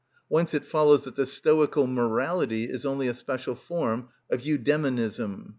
Whence 0.29 0.55
it 0.55 0.65
follows 0.65 1.03
that 1.03 1.15
the 1.15 1.27
Stoical 1.27 1.85
morality 1.85 2.63
is 2.63 2.87
only 2.87 3.07
a 3.07 3.13
special 3.13 3.53
form 3.53 4.07
of 4.31 4.41
Eudæmonism. 4.41 5.49